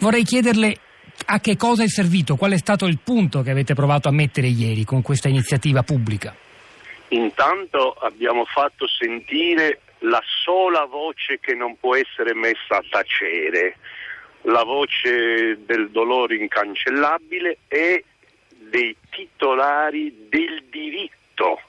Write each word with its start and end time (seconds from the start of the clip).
Vorrei 0.00 0.24
chiederle 0.24 0.76
a 1.26 1.40
che 1.40 1.58
cosa 1.58 1.82
è 1.82 1.88
servito, 1.88 2.36
qual 2.36 2.52
è 2.52 2.56
stato 2.56 2.86
il 2.86 3.00
punto 3.04 3.42
che 3.42 3.50
avete 3.50 3.74
provato 3.74 4.08
a 4.08 4.12
mettere 4.12 4.46
ieri 4.46 4.82
con 4.84 5.02
questa 5.02 5.28
iniziativa 5.28 5.82
pubblica? 5.82 6.34
Intanto 7.08 7.92
abbiamo 7.92 8.46
fatto 8.46 8.86
sentire 8.88 9.82
la 9.98 10.22
sola 10.42 10.86
voce 10.86 11.38
che 11.38 11.52
non 11.54 11.76
può 11.78 11.96
essere 11.96 12.32
messa 12.34 12.78
a 12.78 12.84
tacere, 12.88 13.76
la 14.44 14.64
voce 14.64 15.58
del 15.66 15.90
dolore 15.90 16.36
incancellabile 16.36 17.58
e 17.68 18.02
dei 18.70 18.96
titolari 19.10 20.28
del 20.30 20.64
diritto, 20.70 21.60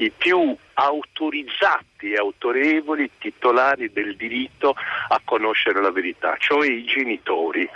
i 0.00 0.10
più 0.10 0.56
autorizzati 0.74 2.12
e 2.12 2.16
autorevoli 2.16 3.10
titolari 3.18 3.92
del 3.92 4.16
diritto 4.16 4.74
a 5.08 5.20
conoscere 5.24 5.80
la 5.80 5.90
verità, 5.90 6.36
cioè 6.38 6.68
i 6.68 6.84
genitori. 6.84 7.68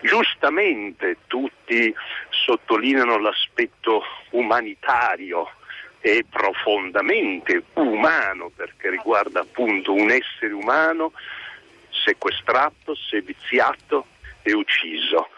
Giustamente 0.00 1.18
tutti 1.26 1.92
sottolineano 2.30 3.18
l'aspetto 3.18 4.04
umanitario 4.30 5.50
e 6.00 6.24
profondamente 6.30 7.64
umano 7.74 8.52
perché 8.54 8.90
riguarda 8.90 9.40
appunto 9.40 9.92
un 9.92 10.10
essere 10.10 10.52
umano 10.52 11.12
sequestrato, 11.90 12.94
seviziato 12.94 14.06
e 14.42 14.54
ucciso 14.54 15.28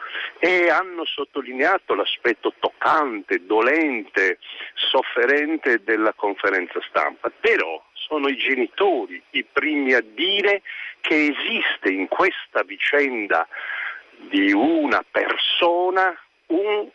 e 0.43 0.71
hanno 0.71 1.05
sottolineato 1.05 1.95
l'aspetto 1.95 2.55
toccante, 2.59 3.45
dolente, 3.45 4.39
sofferente 4.75 5.85
della 5.85 6.15
conferenza 6.15 6.81
stampa. 6.89 7.31
Però 7.31 7.83
sono 7.93 8.27
i 8.29 8.37
genitori 8.39 9.23
i 9.33 9.45
primi 9.45 9.93
a 9.93 10.01
dire 10.01 10.63
che 11.03 11.27
esiste 11.27 11.91
in 11.91 12.09
questa 12.09 12.63
vicenda 12.63 13.47
di 14.17 14.51
una 14.53 15.05
persona 15.09 16.19
un, 16.47 16.89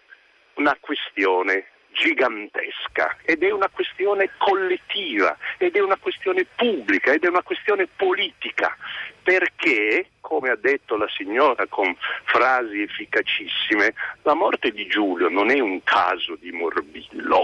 una 0.56 0.78
questione 0.80 1.68
gigantesca 1.96 3.18
ed 3.24 3.42
è 3.42 3.52
una 3.52 3.70
questione 3.70 4.30
collettiva 4.38 5.36
ed 5.58 5.76
è 5.76 5.80
una 5.80 5.98
questione 5.98 6.46
pubblica 6.56 7.14
ed 7.14 7.24
è 7.24 7.28
una 7.28 7.42
questione 7.42 7.88
politica. 7.96 8.76
Perché, 9.24 10.12
come 10.20 10.50
ha 10.50 10.56
detto 10.56 10.98
la 10.98 11.08
signora 11.10 11.66
con 11.68 11.96
frasi 12.26 12.82
efficacissime, 12.82 13.96
la 14.22 14.36
morte 14.36 14.70
di 14.70 14.86
Giulio 14.86 15.30
non 15.30 15.50
è 15.50 15.60
un 15.60 15.84
caso 15.84 16.36
di 16.40 16.52
morbillo, 16.52 17.44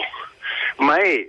ma 0.77 0.97
è 0.97 1.27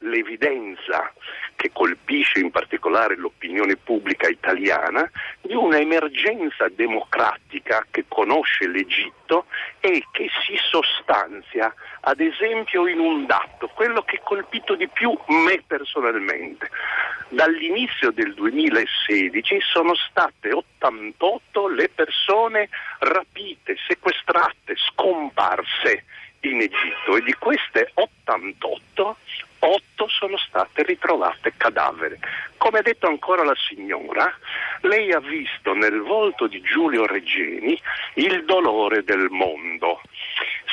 l'evidenza 0.00 1.12
che 1.56 1.70
colpisce 1.72 2.38
in 2.38 2.50
particolare 2.50 3.16
l'opinione 3.16 3.76
pubblica 3.76 4.28
italiana 4.28 5.10
di 5.40 5.54
un'emergenza 5.54 6.68
democratica 6.68 7.86
che 7.90 8.04
conosce 8.08 8.66
l'Egitto 8.66 9.44
e 9.80 10.04
che 10.10 10.30
si 10.46 10.56
sostanzia 10.56 11.74
ad 12.00 12.20
esempio 12.20 12.86
in 12.86 12.98
un 12.98 13.26
dato, 13.26 13.68
quello 13.68 14.02
che 14.02 14.16
ha 14.16 14.22
colpito 14.22 14.74
di 14.74 14.88
più 14.88 15.16
me 15.26 15.62
personalmente. 15.66 16.70
Dall'inizio 17.28 18.10
del 18.10 18.32
2016 18.34 19.60
sono 19.60 19.94
state 19.94 20.50
88 20.52 21.68
le 21.68 21.88
persone 21.90 22.68
rapite, 23.00 23.76
sequestrate, 23.86 24.74
scomparse 24.76 26.04
in 26.40 26.60
Egitto 26.62 27.16
e 27.16 27.22
di 27.22 27.34
queste 27.34 27.90
88 27.94 29.16
otto 29.60 30.08
sono 30.08 30.36
state 30.36 30.82
ritrovate 30.82 31.52
cadavere. 31.56 32.18
Come 32.56 32.78
ha 32.78 32.82
detto 32.82 33.06
ancora 33.06 33.44
la 33.44 33.56
signora, 33.68 34.32
lei 34.82 35.12
ha 35.12 35.20
visto 35.20 35.72
nel 35.72 36.00
volto 36.00 36.46
di 36.46 36.60
Giulio 36.60 37.06
Reggeni 37.06 37.80
il 38.14 38.44
dolore 38.44 39.04
del 39.04 39.28
mondo. 39.30 40.00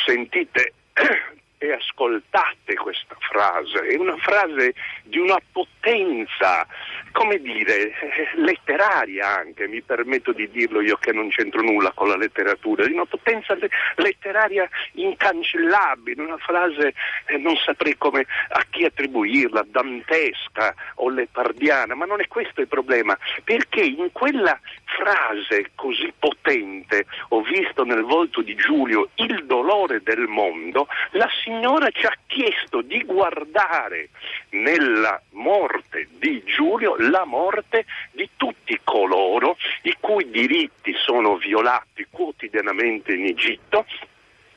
Sentite 0.05 0.73
e 1.59 1.71
ascoltate 1.71 2.75
questa 2.75 3.15
frase, 3.19 3.79
è 3.79 3.95
una 3.95 4.15
frase 4.17 4.73
di 5.03 5.17
una 5.17 5.39
potenza, 5.51 6.67
come 7.11 7.39
dire, 7.39 7.93
letteraria 8.35 9.37
anche, 9.37 9.67
mi 9.67 9.81
permetto 9.81 10.33
di 10.33 10.49
dirlo 10.49 10.81
io 10.81 10.97
che 10.97 11.11
non 11.11 11.29
c'entro 11.29 11.61
nulla 11.61 11.91
con 11.93 12.09
la 12.09 12.15
letteratura, 12.15 12.85
di 12.85 12.93
una 12.93 13.05
potenza 13.05 13.57
letteraria 13.95 14.69
incancellabile, 14.93 16.21
una 16.21 16.37
frase 16.37 16.93
eh, 17.25 17.37
non 17.37 17.55
saprei 17.57 17.97
come, 17.97 18.25
a 18.49 18.63
chi 18.69 18.85
attribuirla, 18.85 19.65
dantesca 19.67 20.75
o 20.95 21.09
lepardiana, 21.09 21.95
ma 21.95 22.05
non 22.05 22.21
è 22.21 22.27
questo 22.27 22.61
il 22.61 22.67
problema, 22.67 23.17
perché 23.43 23.81
in 23.81 24.11
quella 24.11 24.59
frase 24.87 25.71
così 25.75 26.11
potente, 26.17 27.05
ho 27.29 27.41
visto 27.41 27.83
nel 27.83 28.03
volto 28.03 28.41
di 28.41 28.55
Giulio 28.55 29.09
il 29.15 29.45
dolore 29.45 30.01
del 30.01 30.27
mondo, 30.27 30.87
la 31.11 31.29
signora 31.43 31.89
ci 31.91 32.05
ha 32.05 32.15
chiesto 32.25 32.81
di 32.81 33.03
guardare 33.03 34.09
nella 34.49 35.21
morte 35.31 36.07
di 36.17 36.41
Giulio 36.45 36.95
la 36.97 37.25
morte 37.25 37.85
di 38.11 38.29
tutti 38.37 38.79
coloro 38.83 39.57
i 39.83 39.95
cui 39.99 40.29
diritti 40.29 40.93
sono 40.97 41.35
violati 41.35 42.07
quotidianamente 42.09 43.13
in 43.13 43.25
Egitto 43.25 43.85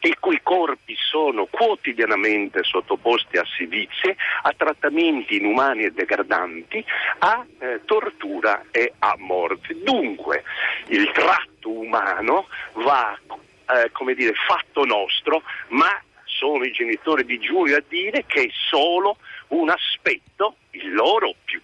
i 0.09 0.17
cui 0.19 0.41
corpi 0.43 0.97
sono 0.97 1.47
quotidianamente 1.47 2.63
sottoposti 2.63 3.37
a 3.37 3.45
sevizie, 3.57 4.17
a 4.43 4.53
trattamenti 4.57 5.37
inumani 5.37 5.83
e 5.83 5.93
degradanti, 5.93 6.85
a 7.19 7.45
eh, 7.59 7.81
tortura 7.85 8.65
e 8.71 8.93
a 8.99 9.15
morte. 9.19 9.77
Dunque 9.83 10.45
il 10.89 11.11
tratto 11.13 11.71
umano 11.71 12.47
va 12.75 13.19
eh, 13.27 13.91
come 13.93 14.15
dire, 14.15 14.33
fatto 14.35 14.85
nostro, 14.85 15.43
ma 15.69 16.01
sono 16.25 16.65
i 16.65 16.73
genitori 16.73 17.25
di 17.25 17.39
Giulio 17.39 17.77
a 17.77 17.83
dire 17.87 18.25
che 18.27 18.45
è 18.45 18.49
solo 18.71 19.19
un 19.49 19.69
aspetto, 19.69 20.57
il 20.71 20.93
loro 20.93 21.35
più, 21.45 21.61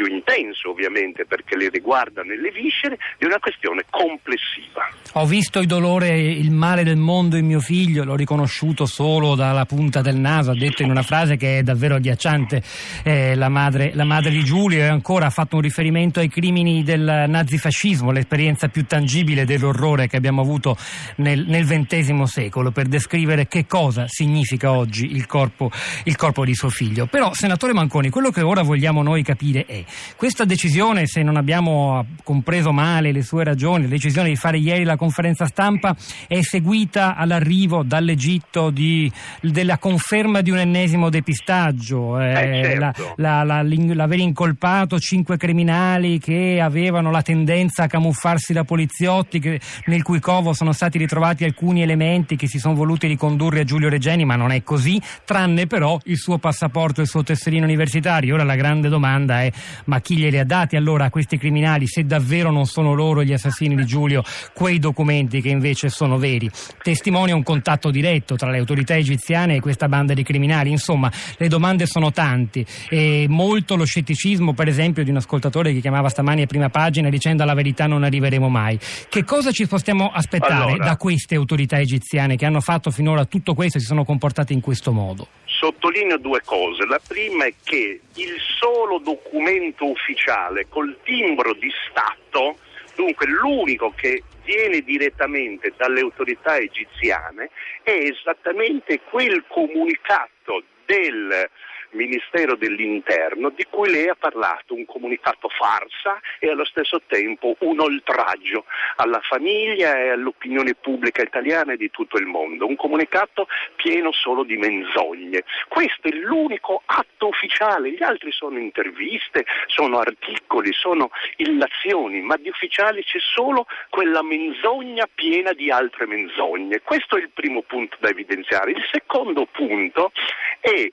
più 0.00 0.06
intenso 0.06 0.70
ovviamente 0.70 1.26
perché 1.26 1.56
le 1.56 1.68
riguarda 1.68 2.22
nelle 2.22 2.50
viscere, 2.50 2.96
di 3.18 3.26
una 3.26 3.38
questione 3.38 3.84
complessiva. 3.90 4.88
Ho 5.14 5.26
visto 5.26 5.58
il 5.58 5.66
dolore 5.66 6.18
il 6.18 6.50
male 6.50 6.84
del 6.84 6.96
mondo 6.96 7.36
in 7.36 7.44
mio 7.44 7.60
figlio, 7.60 8.04
l'ho 8.04 8.16
riconosciuto 8.16 8.86
solo 8.86 9.34
dalla 9.34 9.66
punta 9.66 10.00
del 10.00 10.16
naso, 10.16 10.52
ha 10.52 10.54
detto 10.54 10.82
in 10.82 10.90
una 10.90 11.02
frase 11.02 11.36
che 11.36 11.58
è 11.58 11.62
davvero 11.62 11.96
agghiacciante 11.96 12.62
eh, 13.04 13.34
la, 13.34 13.50
madre, 13.50 13.90
la, 13.92 14.04
madre, 14.04 14.30
di 14.30 14.42
Giulio 14.42 14.80
e 14.80 14.86
ancora 14.86 15.26
ha 15.26 15.30
fatto 15.30 15.56
un 15.56 15.62
riferimento 15.62 16.20
ai 16.20 16.28
crimini 16.28 16.82
del 16.82 17.26
nazifascismo, 17.28 18.10
l'esperienza 18.10 18.68
più 18.68 18.86
tangibile 18.86 19.44
dell'orrore 19.44 20.06
che 20.06 20.16
abbiamo 20.16 20.40
avuto 20.40 20.78
nel, 21.16 21.44
nel 21.46 21.66
XX 21.66 22.22
secolo 22.22 22.70
per 22.70 22.86
descrivere 22.86 23.48
che 23.48 23.66
cosa 23.66 24.06
significa 24.08 24.72
oggi 24.72 25.12
il 25.12 25.26
corpo, 25.26 25.70
il 26.04 26.16
corpo 26.16 26.44
di 26.46 26.54
suo 26.54 26.70
figlio. 26.70 27.06
Però, 27.06 27.34
senatore 27.34 27.74
Manconi, 27.74 28.08
quello 28.08 28.30
che 28.30 28.40
ora 28.40 28.62
vogliamo 28.62 29.02
noi 29.02 29.22
capire 29.22 29.66
è 29.66 29.84
questa 30.16 30.44
decisione, 30.44 31.06
se 31.06 31.22
non 31.22 31.36
abbiamo 31.36 32.06
compreso 32.22 32.72
male 32.72 33.12
le 33.12 33.22
sue 33.22 33.44
ragioni, 33.44 33.84
la 33.84 33.90
decisione 33.90 34.28
di 34.28 34.36
fare 34.36 34.58
ieri 34.58 34.84
la 34.84 34.96
conferenza 34.96 35.46
stampa 35.46 35.96
è 36.26 36.40
seguita 36.42 37.16
all'arrivo 37.16 37.82
dall'Egitto 37.82 38.70
di, 38.70 39.10
della 39.40 39.78
conferma 39.78 40.40
di 40.40 40.50
un 40.50 40.58
ennesimo 40.58 41.08
depistaggio, 41.10 42.18
eh, 42.20 42.30
eh, 42.30 42.64
certo. 42.64 43.14
la, 43.16 43.42
la, 43.42 43.62
l'aver 43.62 44.18
incolpato 44.18 44.98
cinque 44.98 45.36
criminali 45.36 46.18
che 46.18 46.60
avevano 46.60 47.10
la 47.10 47.22
tendenza 47.22 47.84
a 47.84 47.86
camuffarsi 47.86 48.52
da 48.52 48.64
poliziotti, 48.64 49.38
che, 49.38 49.60
nel 49.86 50.02
cui 50.02 50.20
covo 50.20 50.52
sono 50.52 50.72
stati 50.72 50.98
ritrovati 50.98 51.44
alcuni 51.44 51.82
elementi 51.82 52.36
che 52.36 52.46
si 52.46 52.58
sono 52.58 52.74
voluti 52.74 53.06
ricondurre 53.06 53.60
a 53.60 53.64
Giulio 53.64 53.88
Regeni, 53.88 54.24
ma 54.24 54.36
non 54.36 54.52
è 54.52 54.62
così, 54.62 55.00
tranne 55.24 55.66
però 55.66 55.98
il 56.04 56.16
suo 56.16 56.38
passaporto 56.38 57.00
e 57.00 57.06
suo 57.06 57.22
tesserino 57.22 57.64
universitario. 57.64 58.34
Ora 58.34 58.44
la 58.44 58.54
grande 58.54 58.88
domanda 58.88 59.42
è 59.42 59.50
ma 59.86 60.00
chi 60.00 60.16
glieli 60.16 60.38
ha 60.38 60.44
dati 60.44 60.76
allora 60.76 61.06
a 61.06 61.10
questi 61.10 61.38
criminali 61.38 61.86
se 61.86 62.04
davvero 62.04 62.50
non 62.50 62.66
sono 62.66 62.94
loro 62.94 63.22
gli 63.22 63.32
assassini 63.32 63.74
di 63.74 63.84
Giulio 63.84 64.22
quei 64.54 64.78
documenti 64.78 65.40
che 65.40 65.48
invece 65.48 65.88
sono 65.88 66.18
veri? 66.18 66.50
Testimonia 66.82 67.34
un 67.34 67.42
contatto 67.42 67.90
diretto 67.90 68.36
tra 68.36 68.50
le 68.50 68.58
autorità 68.58 68.96
egiziane 68.96 69.56
e 69.56 69.60
questa 69.60 69.88
banda 69.88 70.14
di 70.14 70.22
criminali. 70.22 70.70
Insomma, 70.70 71.10
le 71.36 71.48
domande 71.48 71.86
sono 71.86 72.10
tante 72.12 72.64
e 72.88 73.26
molto 73.28 73.76
lo 73.76 73.84
scetticismo 73.84 74.52
per 74.52 74.68
esempio 74.68 75.04
di 75.04 75.10
un 75.10 75.16
ascoltatore 75.16 75.72
che 75.72 75.80
chiamava 75.80 76.08
stamani 76.08 76.42
a 76.42 76.46
prima 76.46 76.68
pagina 76.68 77.08
dicendo 77.08 77.42
alla 77.42 77.54
verità 77.54 77.86
non 77.86 78.04
arriveremo 78.04 78.48
mai. 78.48 78.78
Che 79.08 79.24
cosa 79.24 79.50
ci 79.52 79.66
possiamo 79.66 80.10
aspettare 80.12 80.72
allora. 80.72 80.84
da 80.84 80.96
queste 80.96 81.34
autorità 81.34 81.78
egiziane 81.78 82.36
che 82.36 82.46
hanno 82.46 82.60
fatto 82.60 82.90
finora 82.90 83.24
tutto 83.24 83.54
questo 83.54 83.78
e 83.78 83.80
si 83.80 83.86
sono 83.86 84.04
comportate 84.04 84.52
in 84.52 84.60
questo 84.60 84.92
modo? 84.92 85.28
Sottolineo 85.70 86.18
due 86.18 86.42
cose. 86.44 86.84
La 86.86 87.00
prima 87.06 87.44
è 87.44 87.54
che 87.62 88.00
il 88.14 88.36
solo 88.58 88.98
documento 88.98 89.86
ufficiale 89.86 90.66
col 90.68 90.96
timbro 91.04 91.52
di 91.54 91.70
Stato, 91.88 92.58
dunque 92.96 93.26
l'unico 93.26 93.92
che 93.94 94.24
viene 94.44 94.80
direttamente 94.80 95.72
dalle 95.76 96.00
autorità 96.00 96.56
egiziane, 96.56 97.50
è 97.84 97.90
esattamente 97.90 99.00
quel 99.10 99.44
comunicato 99.46 100.64
del 100.86 101.48
Ministero 101.92 102.56
dell'Interno 102.56 103.50
di 103.50 103.66
cui 103.68 103.90
lei 103.90 104.08
ha 104.08 104.14
parlato, 104.14 104.74
un 104.74 104.84
comunicato 104.84 105.48
farsa 105.48 106.20
e 106.38 106.48
allo 106.48 106.64
stesso 106.64 107.02
tempo 107.06 107.56
un 107.60 107.80
oltraggio 107.80 108.64
alla 108.96 109.20
famiglia 109.20 109.98
e 109.98 110.10
all'opinione 110.10 110.74
pubblica 110.74 111.22
italiana 111.22 111.72
e 111.72 111.76
di 111.76 111.90
tutto 111.90 112.16
il 112.18 112.26
mondo, 112.26 112.66
un 112.66 112.76
comunicato 112.76 113.48
pieno 113.76 114.12
solo 114.12 114.44
di 114.44 114.56
menzogne. 114.56 115.44
Questo 115.68 116.08
è 116.08 116.12
l'unico 116.12 116.82
atto 116.84 117.28
ufficiale, 117.28 117.90
gli 117.90 118.02
altri 118.02 118.30
sono 118.30 118.58
interviste, 118.58 119.44
sono 119.66 119.98
articoli, 119.98 120.72
sono 120.72 121.10
illazioni, 121.36 122.20
ma 122.20 122.36
di 122.36 122.48
ufficiali 122.48 123.02
c'è 123.02 123.18
solo 123.18 123.66
quella 123.88 124.22
menzogna 124.22 125.08
piena 125.12 125.52
di 125.52 125.70
altre 125.70 126.06
menzogne. 126.06 126.80
Questo 126.82 127.16
è 127.16 127.20
il 127.20 127.30
primo 127.30 127.62
punto 127.62 127.96
da 128.00 128.08
evidenziare. 128.08 128.70
Il 128.70 128.84
secondo 128.90 129.46
punto 129.46 130.12
è 130.60 130.88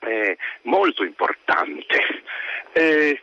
eh, 0.00 0.36
molto 0.62 1.04
importante. 1.04 1.96
Eh, 2.72 3.22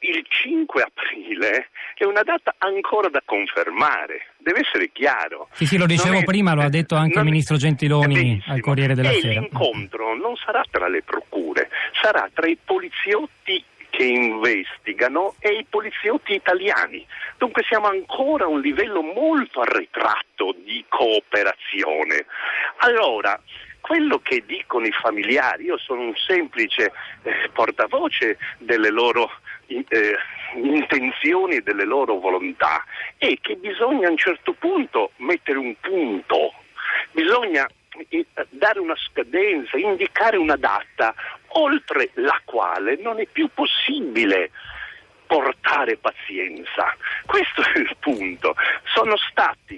il 0.00 0.24
5 0.26 0.82
aprile 0.82 1.68
è 1.94 2.04
una 2.04 2.22
data 2.22 2.54
ancora 2.58 3.08
da 3.08 3.20
confermare, 3.24 4.28
deve 4.38 4.60
essere 4.60 4.90
chiaro. 4.92 5.48
Sì, 5.52 5.66
sì, 5.66 5.76
lo 5.76 5.86
dicevo 5.86 6.20
è, 6.20 6.24
prima, 6.24 6.54
lo 6.54 6.62
ha 6.62 6.68
detto 6.68 6.94
anche 6.94 7.18
il 7.18 7.24
ministro 7.24 7.56
Gentiloni 7.56 8.42
al 8.46 8.60
Corriere 8.60 8.94
della 8.94 9.10
e 9.10 9.20
Sera. 9.20 9.40
L'incontro 9.40 10.16
non 10.16 10.36
sarà 10.36 10.62
tra 10.70 10.88
le 10.88 11.02
procure, 11.02 11.68
sarà 12.00 12.28
tra 12.32 12.46
i 12.46 12.56
poliziotti 12.62 13.62
che 13.90 14.04
investigano 14.04 15.34
e 15.40 15.50
i 15.50 15.66
poliziotti 15.68 16.32
italiani. 16.32 17.04
Dunque 17.36 17.62
siamo 17.64 17.88
ancora 17.88 18.44
a 18.44 18.48
un 18.48 18.60
livello 18.60 19.02
molto 19.02 19.60
arretrato 19.60 20.54
di 20.64 20.82
cooperazione. 20.88 22.24
Allora, 22.78 23.38
quello 23.90 24.20
che 24.20 24.44
dicono 24.46 24.86
i 24.86 24.92
familiari, 24.92 25.64
io 25.64 25.76
sono 25.76 26.02
un 26.02 26.14
semplice 26.14 26.92
eh, 27.22 27.50
portavoce 27.52 28.38
delle 28.58 28.88
loro 28.88 29.28
eh, 29.66 30.16
intenzioni 30.54 31.56
e 31.56 31.62
delle 31.62 31.84
loro 31.84 32.20
volontà, 32.20 32.84
è 33.18 33.36
che 33.40 33.56
bisogna 33.56 34.06
a 34.06 34.12
un 34.12 34.16
certo 34.16 34.52
punto 34.52 35.10
mettere 35.16 35.58
un 35.58 35.74
punto, 35.80 36.52
bisogna 37.10 37.68
eh, 38.10 38.24
dare 38.50 38.78
una 38.78 38.94
scadenza, 38.94 39.76
indicare 39.76 40.36
una 40.36 40.54
data 40.54 41.12
oltre 41.48 42.10
la 42.14 42.40
quale 42.44 42.96
non 43.00 43.18
è 43.18 43.26
più 43.26 43.48
possibile 43.52 44.52
portare 45.26 45.96
pazienza. 45.96 46.96
Questo 47.24 47.62
è 47.62 47.78
il 47.78 47.96
punto. 48.00 48.54
Sono 48.94 49.16
stati 49.16 49.69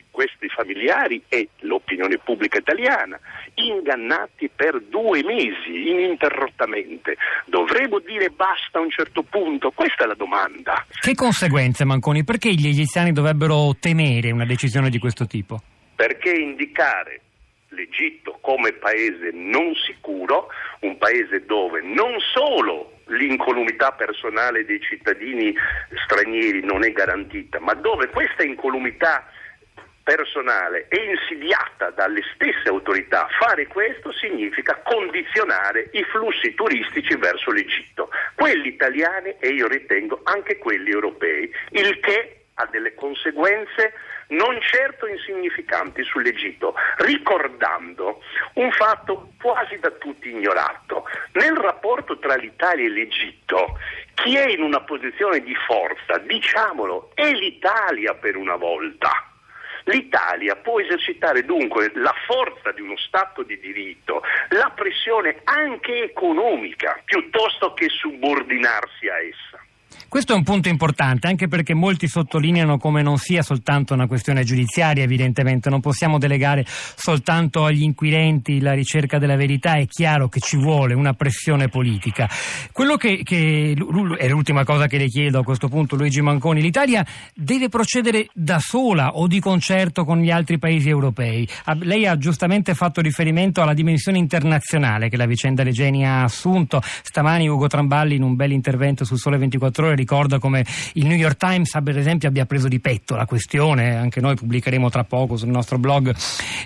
familiari 0.54 1.22
e 1.28 1.48
l'opinione 1.60 2.18
pubblica 2.18 2.58
italiana 2.58 3.18
ingannati 3.54 4.50
per 4.54 4.80
due 4.82 5.22
mesi 5.22 5.90
ininterrottamente. 5.90 7.16
Dovremmo 7.46 7.98
dire 7.98 8.30
basta 8.30 8.78
a 8.78 8.80
un 8.80 8.90
certo 8.90 9.22
punto? 9.22 9.70
Questa 9.70 10.04
è 10.04 10.06
la 10.06 10.14
domanda. 10.14 10.84
Che 11.00 11.14
conseguenze, 11.14 11.84
Manconi? 11.84 12.24
Perché 12.24 12.52
gli 12.52 12.66
egiziani 12.66 13.12
dovrebbero 13.12 13.76
temere 13.78 14.30
una 14.30 14.46
decisione 14.46 14.90
di 14.90 14.98
questo 14.98 15.26
tipo? 15.26 15.60
Perché 15.94 16.32
indicare 16.32 17.20
l'Egitto 17.68 18.38
come 18.40 18.72
paese 18.72 19.30
non 19.32 19.74
sicuro, 19.74 20.48
un 20.80 20.96
paese 20.98 21.44
dove 21.44 21.80
non 21.82 22.18
solo 22.32 22.92
l'incolumità 23.06 23.92
personale 23.92 24.64
dei 24.64 24.80
cittadini 24.80 25.54
stranieri 26.04 26.64
non 26.64 26.84
è 26.84 26.92
garantita, 26.92 27.60
ma 27.60 27.74
dove 27.74 28.08
questa 28.08 28.42
incolumità 28.42 29.26
personale 30.02 30.86
è 30.88 31.00
insidiata 31.00 31.90
dalle 31.90 32.22
stesse 32.34 32.68
autorità, 32.68 33.28
fare 33.38 33.66
questo 33.66 34.12
significa 34.12 34.80
condizionare 34.84 35.88
i 35.92 36.02
flussi 36.04 36.54
turistici 36.54 37.14
verso 37.16 37.50
l'Egitto, 37.50 38.10
quelli 38.34 38.68
italiani 38.68 39.34
e 39.38 39.48
io 39.48 39.68
ritengo 39.68 40.20
anche 40.24 40.58
quelli 40.58 40.90
europei, 40.90 41.50
il 41.70 42.00
che 42.00 42.42
ha 42.54 42.66
delle 42.66 42.94
conseguenze 42.94 43.94
non 44.28 44.58
certo 44.60 45.06
insignificanti 45.06 46.02
sull'Egitto, 46.04 46.74
ricordando 46.98 48.22
un 48.54 48.70
fatto 48.72 49.32
quasi 49.40 49.78
da 49.78 49.90
tutti 49.90 50.30
ignorato. 50.30 51.04
Nel 51.32 51.54
rapporto 51.54 52.18
tra 52.18 52.34
l'Italia 52.36 52.86
e 52.86 52.90
l'Egitto, 52.90 53.78
chi 54.14 54.36
è 54.36 54.48
in 54.48 54.62
una 54.62 54.80
posizione 54.82 55.40
di 55.40 55.54
forza, 55.66 56.18
diciamolo, 56.18 57.10
è 57.14 57.30
l'Italia 57.30 58.14
per 58.14 58.36
una 58.36 58.56
volta. 58.56 59.31
L'Italia 59.84 60.56
può 60.56 60.80
esercitare 60.80 61.44
dunque 61.44 61.90
la 61.94 62.14
forza 62.26 62.72
di 62.72 62.80
uno 62.80 62.96
Stato 62.96 63.42
di 63.42 63.58
diritto, 63.58 64.22
la 64.50 64.70
pressione 64.74 65.40
anche 65.44 66.04
economica, 66.04 67.00
piuttosto 67.04 67.74
che 67.74 67.88
subordinarsi 67.88 69.08
a 69.08 69.18
essa. 69.20 69.61
Questo 70.08 70.32
è 70.32 70.36
un 70.36 70.42
punto 70.42 70.68
importante 70.68 71.26
anche 71.26 71.48
perché 71.48 71.74
molti 71.74 72.06
sottolineano 72.06 72.78
come 72.78 73.02
non 73.02 73.16
sia 73.16 73.42
soltanto 73.42 73.94
una 73.94 74.06
questione 74.06 74.44
giudiziaria, 74.44 75.02
evidentemente, 75.02 75.70
non 75.70 75.80
possiamo 75.80 76.18
delegare 76.18 76.64
soltanto 76.66 77.64
agli 77.64 77.82
inquirenti 77.82 78.60
la 78.60 78.72
ricerca 78.72 79.18
della 79.18 79.36
verità, 79.36 79.74
è 79.74 79.86
chiaro 79.86 80.28
che 80.28 80.40
ci 80.40 80.56
vuole 80.56 80.94
una 80.94 81.14
pressione 81.14 81.68
politica. 81.68 82.28
Quello 82.72 82.96
che, 82.96 83.22
che 83.22 83.74
è 84.18 84.28
l'ultima 84.28 84.64
cosa 84.64 84.86
che 84.86 84.98
le 84.98 85.06
chiedo 85.06 85.38
a 85.38 85.44
questo 85.44 85.68
punto, 85.68 85.96
Luigi 85.96 86.20
Manconi, 86.20 86.60
l'Italia 86.60 87.06
deve 87.34 87.68
procedere 87.68 88.28
da 88.32 88.58
sola 88.58 89.16
o 89.16 89.26
di 89.26 89.40
concerto 89.40 90.04
con 90.04 90.18
gli 90.18 90.30
altri 90.30 90.58
paesi 90.58 90.88
europei? 90.88 91.48
Lei 91.80 92.06
ha 92.06 92.16
giustamente 92.18 92.74
fatto 92.74 93.00
riferimento 93.00 93.62
alla 93.62 93.74
dimensione 93.74 94.18
internazionale 94.18 95.08
che 95.08 95.16
la 95.16 95.26
vicenda 95.26 95.62
Regeni 95.62 96.06
ha 96.06 96.22
assunto. 96.22 96.80
Stamani 96.82 97.48
Ugo 97.48 97.66
Tramballi 97.66 98.16
in 98.16 98.22
un 98.22 98.34
bel 98.34 98.52
intervento 98.52 99.04
sul 99.04 99.18
Sole 99.18 99.38
24 99.38 99.81
ore 99.84 99.94
ricorda 99.94 100.38
come 100.38 100.64
il 100.94 101.06
New 101.06 101.16
York 101.16 101.36
Times 101.36 101.78
per 101.82 101.96
esempio 101.96 102.28
abbia 102.28 102.46
preso 102.46 102.68
di 102.68 102.80
petto 102.80 103.14
la 103.14 103.26
questione, 103.26 103.96
anche 103.96 104.20
noi 104.20 104.34
pubblicheremo 104.34 104.88
tra 104.90 105.04
poco 105.04 105.36
sul 105.36 105.48
nostro 105.48 105.78
blog 105.78 106.14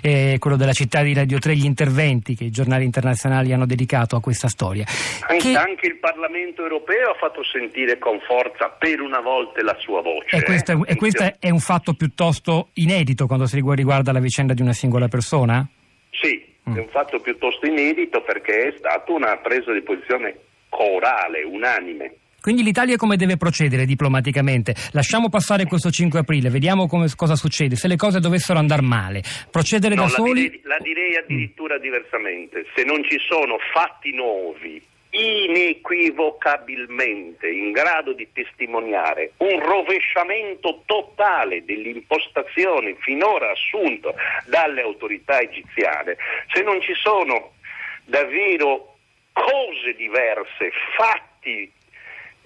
eh, 0.01 0.37
quello 0.39 0.57
della 0.57 0.73
città 0.73 1.01
di 1.01 1.13
Radio 1.13 1.39
3 1.39 1.55
gli 1.55 1.65
interventi 1.65 2.35
che 2.35 2.45
i 2.45 2.51
giornali 2.51 2.85
internazionali 2.85 3.53
hanno 3.53 3.65
dedicato 3.65 4.15
a 4.15 4.21
questa 4.21 4.47
storia. 4.47 4.85
Anche, 5.27 5.51
che... 5.51 5.57
anche 5.57 5.87
il 5.87 5.97
Parlamento 5.97 6.61
europeo 6.61 7.11
ha 7.11 7.15
fatto 7.19 7.43
sentire 7.43 7.97
con 7.97 8.19
forza 8.25 8.69
per 8.69 9.01
una 9.01 9.19
volta 9.19 9.61
la 9.63 9.75
sua 9.79 10.01
voce. 10.01 10.35
E 10.35 10.43
questo, 10.43 10.71
è, 10.71 10.91
e 10.91 10.95
questo 10.95 11.23
è 11.39 11.49
un 11.49 11.59
fatto 11.59 11.93
piuttosto 11.93 12.69
inedito 12.73 13.27
quando 13.27 13.45
si 13.45 13.61
riguarda 13.61 14.11
la 14.11 14.19
vicenda 14.19 14.53
di 14.53 14.61
una 14.61 14.73
singola 14.73 15.07
persona? 15.07 15.67
Sì, 16.11 16.43
mm. 16.69 16.75
è 16.75 16.79
un 16.79 16.89
fatto 16.89 17.19
piuttosto 17.19 17.65
inedito 17.65 18.21
perché 18.21 18.69
è 18.69 18.73
stata 18.77 19.11
una 19.11 19.37
presa 19.37 19.71
di 19.71 19.81
posizione 19.81 20.35
corale, 20.69 21.43
unanime. 21.43 22.15
Quindi 22.39 22.63
l'Italia 22.63 22.97
come 22.97 23.17
deve 23.17 23.35
procedere 23.35 23.85
diplomaticamente? 23.85 24.75
Lasciamo 24.91 25.29
passare 25.29 25.65
questo 25.65 25.89
5 25.89 26.19
aprile, 26.19 26.49
vediamo 26.49 26.87
come, 26.87 27.07
cosa 27.15 27.35
succede. 27.35 27.75
Se 27.75 27.87
le 27.87 27.97
cose 27.97 28.19
dovessero 28.19 28.59
andare 28.59 28.81
male, 28.81 29.23
procedere 29.51 29.95
no, 29.95 30.03
da 30.03 30.09
soli? 30.09 30.43
Direi, 30.43 30.61
la 30.63 30.77
direi 30.79 31.17
addirittura 31.17 31.77
mm. 31.77 31.81
diversamente. 31.81 32.65
Se 32.75 32.83
non 32.83 33.03
ci 33.03 33.17
sono 33.27 33.57
fatti 33.73 34.13
nuovi, 34.13 34.81
inequivocabilmente 35.09 37.49
in 37.49 37.71
grado 37.71 38.13
di 38.13 38.27
testimoniare 38.31 39.31
un 39.37 39.59
rovesciamento 39.59 40.83
totale 40.85 41.65
dell'impostazione 41.65 42.95
finora 42.99 43.49
assunta 43.51 44.13
dalle 44.45 44.81
autorità 44.81 45.41
egiziane, 45.41 46.17
se 46.53 46.61
non 46.61 46.79
ci 46.81 46.93
sono 46.93 47.53
davvero 48.05 48.93
cose 49.33 49.95
diverse, 49.95 50.71
fatti 50.95 51.71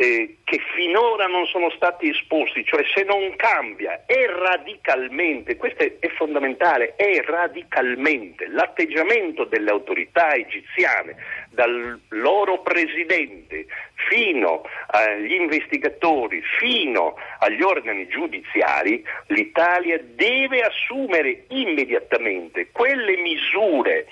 eh, 0.01 0.37
che 0.43 0.59
finora 0.73 1.27
non 1.27 1.45
sono 1.45 1.69
stati 1.69 2.09
esposti, 2.09 2.65
cioè 2.65 2.81
se 2.91 3.03
non 3.03 3.35
cambia 3.35 4.01
è 4.07 4.25
radicalmente, 4.25 5.57
questo 5.57 5.83
è 5.83 6.07
fondamentale, 6.17 6.95
è 6.95 7.21
radicalmente 7.21 8.47
l'atteggiamento 8.47 9.45
delle 9.45 9.69
autorità 9.69 10.33
egiziane, 10.33 11.15
dal 11.51 11.99
loro 12.09 12.61
presidente 12.61 13.67
fino 14.09 14.63
agli 14.87 15.33
investigatori, 15.33 16.41
fino 16.57 17.15
agli 17.37 17.61
organi 17.61 18.07
giudiziari, 18.07 19.03
l'Italia 19.27 19.99
deve 20.01 20.61
assumere 20.61 21.43
immediatamente 21.49 22.69
quelle 22.71 23.17
misure 23.17 24.07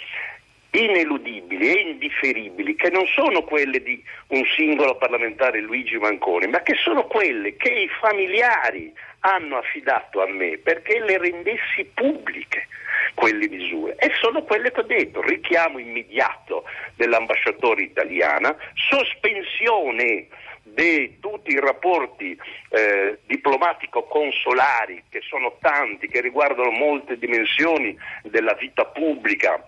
ineludibili 0.72 1.76
e 1.76 1.82
indifferibili 1.90 2.76
che 2.76 2.90
non 2.90 3.06
sono 3.08 3.44
quelle 3.44 3.82
di 3.82 4.04
un 4.28 4.44
singolo 4.56 4.98
parlamentare 4.98 5.62
Luigi 5.62 5.98
Manconi, 5.98 6.48
ma 6.48 6.62
che 6.62 6.76
sono 6.76 7.06
quelle 7.06 7.56
che 7.56 7.72
i 7.72 7.90
familiari 8.00 8.94
hanno 9.22 9.58
affidato 9.58 10.22
a 10.22 10.28
me 10.28 10.58
perché 10.58 11.00
le 11.00 11.18
rendessi 11.18 11.84
pubbliche 11.94 12.68
quelle 13.16 13.50
misure. 13.50 13.96
E 13.98 14.12
sono 14.20 14.44
quelle 14.44 14.72
che 14.72 14.80
ho 14.82 14.84
detto, 14.84 15.22
richiamo 15.22 15.80
immediato 15.80 16.64
dell'ambasciatore 16.96 17.82
italiana, 17.82 18.56
sospensione 18.74 20.28
di 20.64 21.18
tutti 21.20 21.52
i 21.52 21.60
rapporti 21.60 22.38
eh, 22.70 23.20
diplomatico-consolari 23.26 25.04
che 25.10 25.22
sono 25.28 25.58
tanti, 25.60 26.08
che 26.08 26.22
riguardano 26.22 26.70
molte 26.70 27.18
dimensioni 27.18 27.98
della 28.24 28.54
vita 28.54 28.86
pubblica 28.86 29.68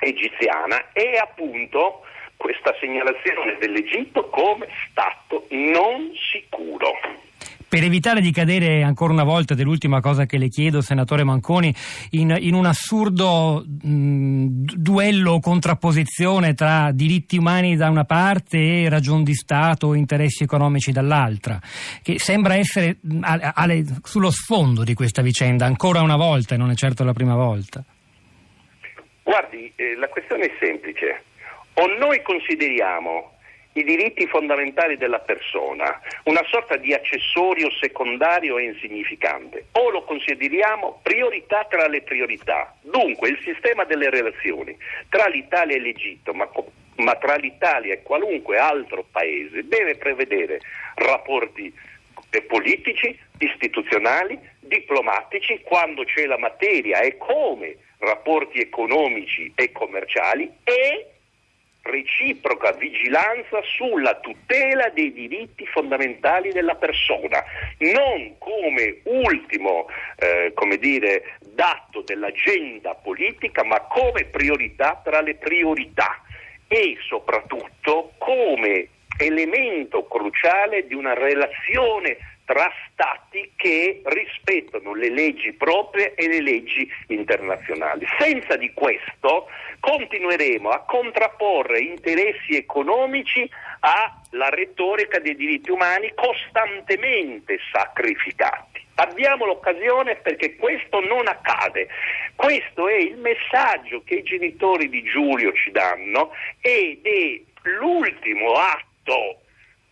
egiziana 0.00 0.92
e 0.92 1.16
appunto 1.16 2.02
questa 2.36 2.74
segnalazione 2.80 3.58
dell'Egitto 3.60 4.28
come 4.30 4.66
Stato 4.90 5.46
non 5.50 6.10
sicuro. 6.32 6.92
Per 7.70 7.84
evitare 7.84 8.20
di 8.20 8.32
cadere 8.32 8.82
ancora 8.82 9.12
una 9.12 9.22
volta, 9.22 9.54
dell'ultima 9.54 10.00
cosa 10.00 10.26
che 10.26 10.38
le 10.38 10.48
chiedo, 10.48 10.80
senatore 10.80 11.22
Manconi, 11.22 11.72
in, 12.10 12.36
in 12.40 12.54
un 12.54 12.66
assurdo 12.66 13.64
mh, 13.64 14.46
duello 14.74 15.34
o 15.34 15.40
contrapposizione 15.40 16.54
tra 16.54 16.90
diritti 16.90 17.36
umani 17.36 17.76
da 17.76 17.88
una 17.88 18.02
parte 18.02 18.58
e 18.58 18.88
ragion 18.88 19.22
di 19.22 19.34
Stato 19.34 19.86
o 19.86 19.94
interessi 19.94 20.42
economici 20.42 20.90
dall'altra, 20.90 21.60
che 22.02 22.18
sembra 22.18 22.56
essere 22.56 22.96
mh, 23.02 23.18
a, 23.22 23.52
a, 23.54 23.68
sullo 24.02 24.32
sfondo 24.32 24.82
di 24.82 24.94
questa 24.94 25.22
vicenda, 25.22 25.64
ancora 25.64 26.02
una 26.02 26.16
volta 26.16 26.56
e 26.56 26.58
non 26.58 26.70
è 26.70 26.74
certo 26.74 27.04
la 27.04 27.12
prima 27.12 27.36
volta. 27.36 27.84
Guardi, 29.22 29.72
eh, 29.76 29.96
la 29.96 30.08
questione 30.08 30.46
è 30.46 30.52
semplice. 30.58 31.24
O 31.74 31.86
noi 31.86 32.20
consideriamo 32.22 33.38
i 33.74 33.84
diritti 33.84 34.26
fondamentali 34.26 34.96
della 34.96 35.20
persona, 35.20 36.00
una 36.24 36.42
sorta 36.48 36.76
di 36.76 36.92
accessorio 36.92 37.70
secondario 37.70 38.58
e 38.58 38.64
insignificante, 38.64 39.66
o 39.72 39.90
lo 39.90 40.02
consideriamo 40.02 40.98
priorità 41.02 41.64
tra 41.70 41.86
le 41.86 42.02
priorità. 42.02 42.74
Dunque 42.80 43.28
il 43.28 43.38
sistema 43.44 43.84
delle 43.84 44.10
relazioni 44.10 44.76
tra 45.08 45.26
l'Italia 45.28 45.76
e 45.76 45.80
l'Egitto, 45.80 46.34
ma, 46.34 46.50
ma 46.96 47.14
tra 47.14 47.36
l'Italia 47.36 47.94
e 47.94 48.02
qualunque 48.02 48.58
altro 48.58 49.04
paese, 49.10 49.66
deve 49.68 49.96
prevedere 49.96 50.60
rapporti 50.96 51.72
eh, 52.30 52.42
politici, 52.42 53.16
istituzionali, 53.38 54.36
diplomatici, 54.58 55.60
quando 55.62 56.04
c'è 56.04 56.26
la 56.26 56.38
materia 56.38 57.00
e 57.00 57.16
come 57.16 57.76
rapporti 58.00 58.60
economici 58.60 59.52
e 59.54 59.72
commerciali 59.72 60.50
e? 60.64 61.06
reciproca 61.82 62.72
vigilanza 62.72 63.60
sulla 63.62 64.16
tutela 64.20 64.90
dei 64.90 65.12
diritti 65.12 65.66
fondamentali 65.66 66.52
della 66.52 66.74
persona, 66.74 67.42
non 67.78 68.36
come 68.38 69.00
ultimo 69.04 69.86
eh, 70.16 70.52
come 70.54 70.76
dire, 70.76 71.36
dato 71.40 72.02
dell'agenda 72.02 72.94
politica, 72.94 73.64
ma 73.64 73.80
come 73.80 74.24
priorità 74.26 75.00
tra 75.02 75.20
le 75.20 75.36
priorità 75.36 76.22
e 76.68 76.96
soprattutto 77.00 78.12
come 78.18 78.88
elemento 79.18 80.06
cruciale 80.06 80.86
di 80.86 80.94
una 80.94 81.14
relazione 81.14 82.16
tra 82.50 82.68
stati 82.90 83.52
che 83.54 84.02
rispettano 84.02 84.92
le 84.92 85.08
leggi 85.08 85.52
proprie 85.52 86.14
e 86.14 86.26
le 86.26 86.40
leggi 86.40 86.90
internazionali. 87.06 88.04
Senza 88.18 88.56
di 88.56 88.72
questo 88.72 89.46
continueremo 89.78 90.68
a 90.68 90.80
contrapporre 90.80 91.78
interessi 91.78 92.56
economici 92.56 93.48
alla 93.78 94.48
retorica 94.48 95.20
dei 95.20 95.36
diritti 95.36 95.70
umani 95.70 96.12
costantemente 96.12 97.60
sacrificati. 97.72 98.84
Abbiamo 98.96 99.44
l'occasione 99.46 100.16
perché 100.16 100.56
questo 100.56 100.98
non 100.98 101.28
accade. 101.28 101.86
Questo 102.34 102.88
è 102.88 102.96
il 102.96 103.16
messaggio 103.18 104.02
che 104.04 104.16
i 104.16 104.22
genitori 104.24 104.88
di 104.88 105.04
Giulio 105.04 105.52
ci 105.52 105.70
danno 105.70 106.32
ed 106.60 107.06
è 107.06 107.40
l'ultimo 107.78 108.54
atto 108.54 109.42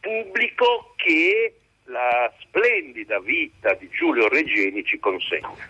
pubblico 0.00 0.94
che 0.96 1.57
la 1.88 2.32
splendida 2.40 3.18
vita 3.20 3.74
di 3.74 3.88
Giulio 3.90 4.28
Regeni 4.28 4.84
ci 4.84 4.98
consegna. 4.98 5.66